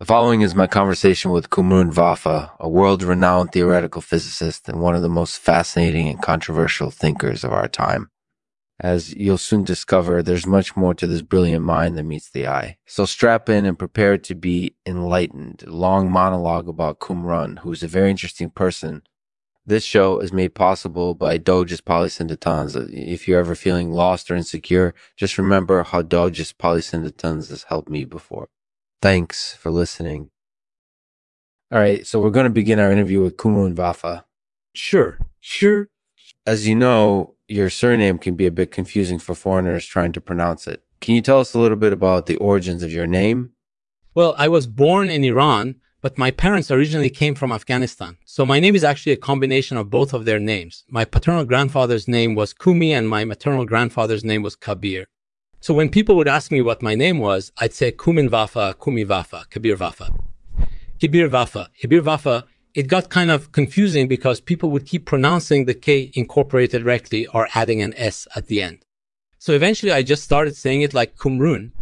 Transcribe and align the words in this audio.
The 0.00 0.06
following 0.06 0.40
is 0.40 0.56
my 0.56 0.66
conversation 0.66 1.30
with 1.30 1.50
Cumrun 1.50 1.92
Vafa, 1.92 2.50
a 2.58 2.68
world 2.68 3.04
renowned 3.04 3.52
theoretical 3.52 4.02
physicist 4.02 4.68
and 4.68 4.80
one 4.80 4.96
of 4.96 5.02
the 5.02 5.08
most 5.08 5.38
fascinating 5.38 6.08
and 6.08 6.20
controversial 6.20 6.90
thinkers 6.90 7.44
of 7.44 7.52
our 7.52 7.68
time. 7.68 8.10
As 8.80 9.14
you'll 9.14 9.38
soon 9.38 9.62
discover, 9.62 10.20
there's 10.20 10.48
much 10.48 10.76
more 10.76 10.94
to 10.94 11.06
this 11.06 11.22
brilliant 11.22 11.64
mind 11.64 11.96
than 11.96 12.08
meets 12.08 12.28
the 12.28 12.48
eye. 12.48 12.78
So 12.86 13.04
strap 13.04 13.48
in 13.48 13.64
and 13.64 13.78
prepare 13.78 14.18
to 14.18 14.34
be 14.34 14.74
enlightened. 14.84 15.62
Long 15.64 16.10
monologue 16.10 16.68
about 16.68 16.98
Cumrun, 16.98 17.60
who's 17.60 17.84
a 17.84 17.88
very 17.88 18.10
interesting 18.10 18.50
person. 18.50 19.04
This 19.64 19.84
show 19.84 20.18
is 20.18 20.32
made 20.32 20.56
possible 20.56 21.14
by 21.14 21.38
Doge's 21.38 21.80
Polysyndetons. 21.80 22.74
If 22.92 23.28
you're 23.28 23.38
ever 23.38 23.54
feeling 23.54 23.92
lost 23.92 24.28
or 24.28 24.34
insecure, 24.34 24.92
just 25.16 25.38
remember 25.38 25.84
how 25.84 26.02
Doge's 26.02 26.52
Polysyndetons 26.52 27.50
has 27.50 27.62
helped 27.68 27.88
me 27.88 28.04
before. 28.04 28.48
Thanks 29.04 29.52
for 29.52 29.70
listening. 29.70 30.30
All 31.70 31.78
right, 31.78 32.06
so 32.06 32.18
we're 32.18 32.30
going 32.30 32.44
to 32.44 32.50
begin 32.50 32.78
our 32.78 32.90
interview 32.90 33.20
with 33.20 33.36
Cumrun 33.36 33.74
Vafa. 33.74 34.24
Sure, 34.72 35.18
sure. 35.40 35.90
As 36.46 36.66
you 36.66 36.74
know, 36.74 37.34
your 37.46 37.68
surname 37.68 38.16
can 38.16 38.34
be 38.34 38.46
a 38.46 38.50
bit 38.50 38.70
confusing 38.70 39.18
for 39.18 39.34
foreigners 39.34 39.84
trying 39.84 40.12
to 40.12 40.22
pronounce 40.22 40.66
it. 40.66 40.84
Can 41.02 41.14
you 41.14 41.20
tell 41.20 41.38
us 41.38 41.52
a 41.52 41.58
little 41.58 41.76
bit 41.76 41.92
about 41.92 42.24
the 42.24 42.36
origins 42.36 42.82
of 42.82 42.92
your 42.92 43.06
name? 43.06 43.50
Well, 44.14 44.34
I 44.38 44.48
was 44.48 44.66
born 44.66 45.10
in 45.10 45.22
Iran, 45.22 45.74
but 46.00 46.16
my 46.16 46.30
parents 46.30 46.70
originally 46.70 47.10
came 47.10 47.34
from 47.34 47.52
Afghanistan. 47.52 48.16
So 48.24 48.46
my 48.46 48.58
name 48.58 48.74
is 48.74 48.84
actually 48.84 49.12
a 49.12 49.28
combination 49.30 49.76
of 49.76 49.90
both 49.90 50.14
of 50.14 50.24
their 50.24 50.40
names. 50.40 50.82
My 50.88 51.04
paternal 51.04 51.44
grandfather's 51.44 52.08
name 52.08 52.34
was 52.34 52.54
Kumi 52.54 52.94
and 52.94 53.06
my 53.06 53.26
maternal 53.26 53.66
grandfather's 53.66 54.24
name 54.24 54.40
was 54.42 54.56
Kabir. 54.56 55.08
So 55.64 55.72
when 55.72 55.88
people 55.88 56.14
would 56.16 56.28
ask 56.28 56.50
me 56.50 56.60
what 56.60 56.82
my 56.82 56.94
name 56.94 57.20
was, 57.20 57.50
I'd 57.56 57.72
say 57.72 57.90
Kumin 57.90 58.28
Vafa, 58.28 58.78
Kumi 58.78 59.02
Vafa, 59.02 59.48
Kabir 59.48 59.78
Vafa. 59.78 60.14
Kibir 61.00 61.30
Vafa. 61.30 61.68
Kibir 61.82 62.02
Vafa, 62.02 62.44
it 62.74 62.86
got 62.86 63.08
kind 63.08 63.30
of 63.30 63.50
confusing 63.50 64.06
because 64.06 64.42
people 64.42 64.70
would 64.72 64.84
keep 64.84 65.06
pronouncing 65.06 65.64
the 65.64 65.72
K 65.72 66.12
incorporated 66.12 66.82
directly 66.82 67.26
or 67.28 67.48
adding 67.54 67.80
an 67.80 67.94
S 67.96 68.28
at 68.36 68.48
the 68.48 68.60
end. 68.60 68.84
So 69.38 69.54
eventually 69.54 69.90
I 69.90 70.02
just 70.02 70.22
started 70.22 70.54
saying 70.54 70.82
it 70.82 70.92
like 70.92 71.16
Cumrun, 71.16 71.72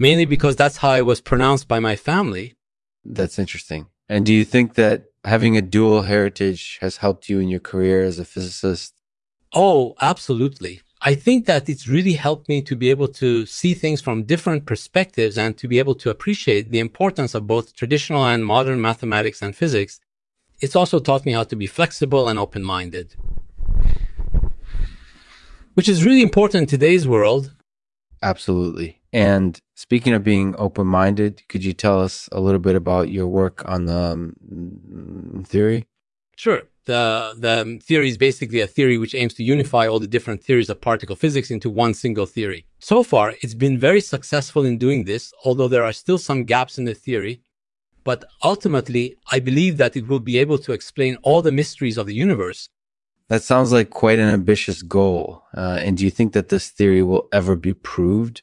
mainly 0.00 0.24
because 0.24 0.56
that's 0.56 0.78
how 0.78 0.94
it 0.96 1.06
was 1.06 1.20
pronounced 1.20 1.68
by 1.68 1.78
my 1.78 1.94
family. 1.94 2.56
That's 3.04 3.38
interesting. 3.38 3.86
And 4.08 4.26
do 4.26 4.34
you 4.34 4.44
think 4.44 4.74
that 4.74 5.04
having 5.24 5.56
a 5.56 5.62
dual 5.62 6.02
heritage 6.02 6.78
has 6.80 6.96
helped 6.96 7.28
you 7.28 7.38
in 7.38 7.46
your 7.46 7.60
career 7.60 8.02
as 8.02 8.18
a 8.18 8.24
physicist? 8.24 8.94
Oh, 9.54 9.94
absolutely. 10.00 10.80
I 11.00 11.14
think 11.14 11.46
that 11.46 11.68
it's 11.68 11.86
really 11.86 12.14
helped 12.14 12.48
me 12.48 12.60
to 12.62 12.74
be 12.74 12.90
able 12.90 13.08
to 13.08 13.46
see 13.46 13.72
things 13.74 14.00
from 14.00 14.24
different 14.24 14.66
perspectives 14.66 15.38
and 15.38 15.56
to 15.58 15.68
be 15.68 15.78
able 15.78 15.94
to 15.96 16.10
appreciate 16.10 16.70
the 16.70 16.80
importance 16.80 17.34
of 17.34 17.46
both 17.46 17.74
traditional 17.74 18.24
and 18.24 18.44
modern 18.44 18.80
mathematics 18.80 19.40
and 19.40 19.54
physics. 19.54 20.00
It's 20.60 20.74
also 20.74 20.98
taught 20.98 21.24
me 21.24 21.32
how 21.32 21.44
to 21.44 21.54
be 21.54 21.68
flexible 21.68 22.28
and 22.28 22.36
open 22.36 22.64
minded, 22.64 23.14
which 25.74 25.88
is 25.88 26.04
really 26.04 26.22
important 26.22 26.62
in 26.62 26.66
today's 26.66 27.06
world. 27.06 27.54
Absolutely. 28.20 29.00
And 29.12 29.60
speaking 29.76 30.14
of 30.14 30.24
being 30.24 30.56
open 30.58 30.88
minded, 30.88 31.42
could 31.48 31.64
you 31.64 31.74
tell 31.74 32.00
us 32.00 32.28
a 32.32 32.40
little 32.40 32.58
bit 32.58 32.74
about 32.74 33.08
your 33.08 33.28
work 33.28 33.62
on 33.66 33.84
the 33.86 33.94
um, 33.94 35.44
theory? 35.46 35.86
Sure 36.44 36.62
the, 36.88 37.34
the 37.36 37.78
theory 37.84 38.08
is 38.08 38.16
basically 38.16 38.60
a 38.60 38.66
theory 38.66 38.98
which 38.98 39.14
aims 39.14 39.34
to 39.34 39.44
unify 39.44 39.86
all 39.86 40.00
the 40.00 40.14
different 40.14 40.42
theories 40.42 40.70
of 40.70 40.80
particle 40.80 41.14
physics 41.14 41.50
into 41.50 41.68
one 41.70 41.92
single 41.94 42.26
theory. 42.26 42.64
So 42.80 43.02
far, 43.02 43.34
it's 43.42 43.54
been 43.54 43.78
very 43.78 44.00
successful 44.00 44.64
in 44.64 44.78
doing 44.78 45.04
this, 45.04 45.32
although 45.44 45.68
there 45.68 45.84
are 45.84 45.92
still 45.92 46.18
some 46.18 46.44
gaps 46.44 46.78
in 46.78 46.86
the 46.86 46.94
theory. 46.94 47.42
But 48.04 48.24
ultimately, 48.42 49.16
I 49.30 49.38
believe 49.38 49.76
that 49.76 49.96
it 49.96 50.08
will 50.08 50.20
be 50.20 50.38
able 50.38 50.58
to 50.58 50.72
explain 50.72 51.18
all 51.22 51.42
the 51.42 51.52
mysteries 51.52 51.98
of 51.98 52.06
the 52.06 52.14
universe. 52.14 52.70
That 53.28 53.42
sounds 53.42 53.70
like 53.70 53.90
quite 53.90 54.18
an 54.18 54.30
ambitious 54.30 54.80
goal. 54.80 55.44
Uh, 55.54 55.78
and 55.82 55.98
do 55.98 56.04
you 56.04 56.10
think 56.10 56.32
that 56.32 56.48
this 56.48 56.70
theory 56.70 57.02
will 57.02 57.28
ever 57.32 57.54
be 57.54 57.74
proved? 57.74 58.40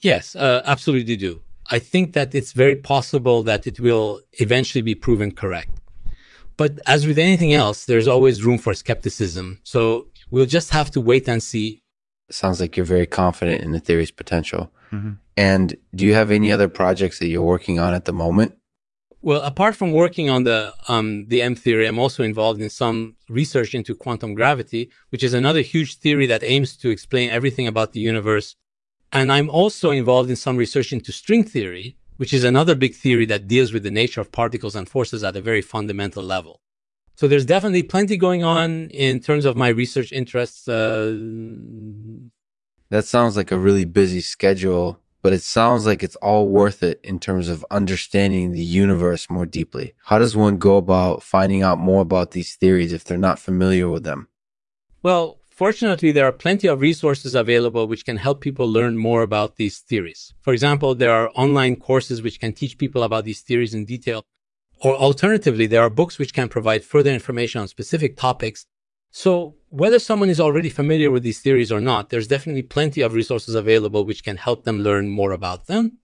Yes, 0.00 0.36
uh, 0.36 0.62
absolutely 0.64 1.16
do. 1.16 1.42
I 1.72 1.80
think 1.80 2.12
that 2.12 2.36
it's 2.36 2.52
very 2.52 2.76
possible 2.76 3.42
that 3.42 3.66
it 3.66 3.80
will 3.80 4.20
eventually 4.34 4.82
be 4.82 4.94
proven 4.94 5.32
correct. 5.32 5.79
But 6.60 6.78
as 6.86 7.06
with 7.06 7.18
anything 7.18 7.54
else, 7.54 7.86
there's 7.86 8.06
always 8.06 8.44
room 8.44 8.58
for 8.58 8.74
skepticism. 8.74 9.60
So 9.62 10.08
we'll 10.30 10.52
just 10.58 10.68
have 10.72 10.90
to 10.90 11.00
wait 11.00 11.26
and 11.26 11.42
see. 11.42 11.82
Sounds 12.30 12.60
like 12.60 12.76
you're 12.76 12.84
very 12.84 13.06
confident 13.06 13.62
in 13.62 13.72
the 13.72 13.80
theory's 13.80 14.10
potential. 14.10 14.70
Mm-hmm. 14.92 15.12
And 15.38 15.74
do 15.94 16.04
you 16.04 16.12
have 16.12 16.30
any 16.30 16.52
other 16.52 16.68
projects 16.68 17.18
that 17.20 17.28
you're 17.28 17.50
working 17.56 17.78
on 17.78 17.94
at 17.94 18.04
the 18.04 18.12
moment? 18.12 18.58
Well, 19.22 19.40
apart 19.40 19.74
from 19.74 19.92
working 19.92 20.28
on 20.28 20.44
the 20.44 20.74
um, 20.86 21.28
the 21.28 21.40
M 21.40 21.54
theory, 21.54 21.86
I'm 21.86 21.98
also 21.98 22.22
involved 22.22 22.60
in 22.60 22.68
some 22.68 23.16
research 23.30 23.74
into 23.74 23.94
quantum 23.94 24.34
gravity, 24.34 24.90
which 25.08 25.24
is 25.24 25.32
another 25.32 25.62
huge 25.62 25.96
theory 25.96 26.26
that 26.26 26.42
aims 26.44 26.76
to 26.82 26.90
explain 26.90 27.30
everything 27.30 27.66
about 27.68 27.94
the 27.94 28.00
universe. 28.00 28.56
And 29.12 29.32
I'm 29.32 29.48
also 29.48 29.92
involved 29.92 30.28
in 30.28 30.36
some 30.36 30.58
research 30.58 30.92
into 30.92 31.10
string 31.10 31.42
theory, 31.42 31.96
which 32.20 32.34
is 32.34 32.44
another 32.44 32.74
big 32.74 32.94
theory 32.94 33.24
that 33.24 33.48
deals 33.48 33.72
with 33.72 33.82
the 33.82 33.90
nature 33.90 34.20
of 34.20 34.30
particles 34.30 34.76
and 34.76 34.86
forces 34.86 35.24
at 35.24 35.34
a 35.34 35.40
very 35.40 35.62
fundamental 35.62 36.22
level. 36.22 36.60
So 37.14 37.26
there's 37.26 37.46
definitely 37.46 37.82
plenty 37.82 38.18
going 38.18 38.44
on 38.44 38.90
in 38.90 39.20
terms 39.20 39.46
of 39.46 39.56
my 39.56 39.68
research 39.68 40.12
interests. 40.12 40.68
Uh, 40.68 41.16
that 42.90 43.06
sounds 43.06 43.38
like 43.38 43.50
a 43.50 43.58
really 43.58 43.86
busy 43.86 44.20
schedule, 44.20 45.00
but 45.22 45.32
it 45.32 45.40
sounds 45.40 45.86
like 45.86 46.02
it's 46.02 46.16
all 46.16 46.46
worth 46.46 46.82
it 46.82 47.00
in 47.02 47.20
terms 47.20 47.48
of 47.48 47.64
understanding 47.70 48.52
the 48.52 48.60
universe 48.60 49.30
more 49.30 49.46
deeply. 49.46 49.94
How 50.04 50.18
does 50.18 50.36
one 50.36 50.58
go 50.58 50.76
about 50.76 51.22
finding 51.22 51.62
out 51.62 51.78
more 51.78 52.02
about 52.02 52.32
these 52.32 52.54
theories 52.54 52.92
if 52.92 53.02
they're 53.02 53.16
not 53.16 53.38
familiar 53.38 53.88
with 53.88 54.04
them? 54.04 54.28
Well, 55.02 55.39
Fortunately, 55.60 56.10
there 56.10 56.24
are 56.24 56.32
plenty 56.32 56.68
of 56.68 56.80
resources 56.80 57.34
available 57.34 57.86
which 57.86 58.06
can 58.06 58.16
help 58.16 58.40
people 58.40 58.66
learn 58.66 58.96
more 58.96 59.20
about 59.20 59.56
these 59.56 59.80
theories. 59.80 60.32
For 60.40 60.54
example, 60.54 60.94
there 60.94 61.12
are 61.12 61.30
online 61.34 61.76
courses 61.76 62.22
which 62.22 62.40
can 62.40 62.54
teach 62.54 62.78
people 62.78 63.02
about 63.02 63.26
these 63.26 63.42
theories 63.42 63.74
in 63.74 63.84
detail. 63.84 64.24
Or 64.80 64.96
alternatively, 64.96 65.66
there 65.66 65.82
are 65.82 65.90
books 65.90 66.18
which 66.18 66.32
can 66.32 66.48
provide 66.48 66.82
further 66.82 67.10
information 67.10 67.60
on 67.60 67.68
specific 67.68 68.16
topics. 68.16 68.64
So 69.10 69.56
whether 69.68 69.98
someone 69.98 70.30
is 70.30 70.40
already 70.40 70.70
familiar 70.70 71.10
with 71.10 71.24
these 71.24 71.40
theories 71.40 71.70
or 71.70 71.82
not, 71.82 72.08
there's 72.08 72.26
definitely 72.26 72.62
plenty 72.62 73.02
of 73.02 73.12
resources 73.12 73.54
available 73.54 74.06
which 74.06 74.24
can 74.24 74.38
help 74.38 74.64
them 74.64 74.78
learn 74.78 75.10
more 75.10 75.32
about 75.32 75.66
them. 75.66 75.98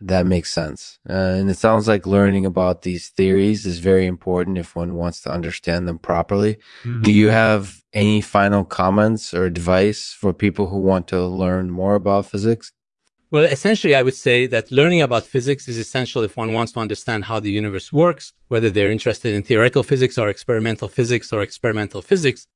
That 0.00 0.26
makes 0.26 0.52
sense. 0.52 1.00
Uh, 1.08 1.12
and 1.12 1.50
it 1.50 1.58
sounds 1.58 1.88
like 1.88 2.06
learning 2.06 2.46
about 2.46 2.82
these 2.82 3.08
theories 3.08 3.66
is 3.66 3.80
very 3.80 4.06
important 4.06 4.56
if 4.56 4.76
one 4.76 4.94
wants 4.94 5.20
to 5.22 5.30
understand 5.30 5.88
them 5.88 5.98
properly. 5.98 6.58
Mm-hmm. 6.84 7.02
Do 7.02 7.12
you 7.12 7.28
have 7.30 7.82
any 7.92 8.20
final 8.20 8.64
comments 8.64 9.34
or 9.34 9.44
advice 9.44 10.12
for 10.12 10.32
people 10.32 10.68
who 10.68 10.78
want 10.78 11.08
to 11.08 11.26
learn 11.26 11.70
more 11.70 11.96
about 11.96 12.26
physics? 12.26 12.72
Well, 13.30 13.44
essentially, 13.44 13.94
I 13.94 14.02
would 14.02 14.14
say 14.14 14.46
that 14.46 14.70
learning 14.70 15.02
about 15.02 15.24
physics 15.24 15.68
is 15.68 15.76
essential 15.76 16.22
if 16.22 16.36
one 16.36 16.52
wants 16.52 16.72
to 16.72 16.80
understand 16.80 17.24
how 17.24 17.40
the 17.40 17.50
universe 17.50 17.92
works, 17.92 18.32
whether 18.46 18.70
they're 18.70 18.90
interested 18.90 19.34
in 19.34 19.42
theoretical 19.42 19.82
physics 19.82 20.16
or 20.16 20.28
experimental 20.28 20.88
physics 20.88 21.32
or 21.32 21.42
experimental 21.42 22.02
physics. 22.02 22.46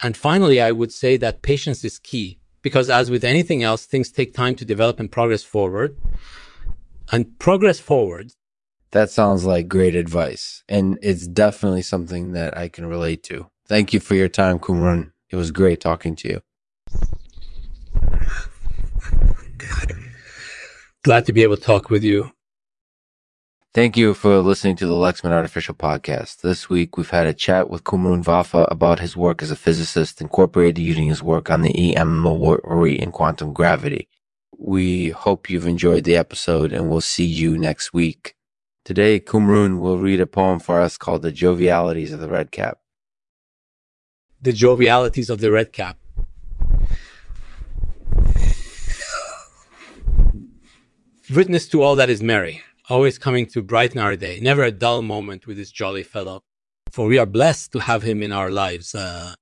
And 0.00 0.16
finally, 0.16 0.60
I 0.60 0.70
would 0.70 0.92
say 0.92 1.16
that 1.18 1.42
patience 1.42 1.84
is 1.84 1.98
key 1.98 2.38
because 2.62 2.88
as 2.88 3.10
with 3.10 3.24
anything 3.24 3.62
else, 3.62 3.84
things 3.84 4.10
take 4.10 4.32
time 4.32 4.54
to 4.56 4.64
develop 4.64 4.98
and 4.98 5.12
progress 5.12 5.42
forward 5.42 5.96
and 7.12 7.38
progress 7.38 7.80
forward. 7.80 8.32
That 8.92 9.10
sounds 9.10 9.44
like 9.44 9.68
great 9.68 9.94
advice. 9.94 10.62
And 10.68 10.98
it's 11.02 11.26
definitely 11.26 11.82
something 11.82 12.32
that 12.32 12.56
I 12.56 12.68
can 12.68 12.86
relate 12.86 13.22
to. 13.24 13.48
Thank 13.66 13.92
you 13.92 14.00
for 14.00 14.14
your 14.14 14.28
time, 14.28 14.58
Cumrun. 14.58 15.12
It 15.30 15.36
was 15.36 15.50
great 15.50 15.80
talking 15.80 16.14
to 16.16 16.28
you. 16.28 16.42
Glad 21.02 21.26
to 21.26 21.32
be 21.32 21.42
able 21.42 21.56
to 21.56 21.62
talk 21.62 21.90
with 21.90 22.04
you. 22.04 22.30
Thank 23.74 23.96
you 23.96 24.14
for 24.14 24.38
listening 24.38 24.76
to 24.76 24.86
the 24.86 24.94
Lexman 24.94 25.32
Artificial 25.32 25.74
Podcast. 25.74 26.42
This 26.42 26.70
week, 26.70 26.96
we've 26.96 27.10
had 27.10 27.26
a 27.26 27.34
chat 27.34 27.68
with 27.68 27.82
Cumrun 27.82 28.22
Vafa 28.22 28.68
about 28.70 29.00
his 29.00 29.16
work 29.16 29.42
as 29.42 29.50
a 29.50 29.56
physicist, 29.56 30.20
incorporated 30.20 30.78
using 30.78 31.08
his 31.08 31.24
work 31.24 31.50
on 31.50 31.62
the 31.62 31.96
EM 31.96 32.22
memory 32.22 32.96
in 32.96 33.10
quantum 33.10 33.52
gravity. 33.52 34.08
We 34.58 35.10
hope 35.10 35.50
you've 35.50 35.66
enjoyed 35.66 36.04
the 36.04 36.16
episode 36.16 36.72
and 36.72 36.88
we'll 36.88 37.00
see 37.00 37.24
you 37.24 37.58
next 37.58 37.92
week. 37.92 38.34
Today, 38.84 39.18
Cumrun 39.18 39.80
will 39.80 39.98
read 39.98 40.20
a 40.20 40.26
poem 40.26 40.58
for 40.58 40.80
us 40.80 40.96
called 40.96 41.22
The 41.22 41.32
Jovialities 41.32 42.12
of 42.12 42.20
the 42.20 42.28
Red 42.28 42.50
Cap. 42.50 42.78
The 44.42 44.52
Jovialities 44.52 45.30
of 45.30 45.40
the 45.40 45.50
Red 45.50 45.72
Cap. 45.72 45.98
Witness 51.34 51.66
to 51.68 51.82
all 51.82 51.96
that 51.96 52.10
is 52.10 52.22
merry, 52.22 52.62
always 52.90 53.18
coming 53.18 53.46
to 53.46 53.62
brighten 53.62 53.98
our 53.98 54.14
day, 54.14 54.38
never 54.40 54.62
a 54.62 54.70
dull 54.70 55.00
moment 55.00 55.46
with 55.46 55.56
this 55.56 55.70
jolly 55.70 56.02
fellow. 56.02 56.42
For 56.90 57.06
we 57.06 57.16
are 57.16 57.26
blessed 57.26 57.72
to 57.72 57.78
have 57.78 58.02
him 58.02 58.22
in 58.22 58.30
our 58.30 58.50
lives. 58.50 58.94
Uh, 58.94 59.34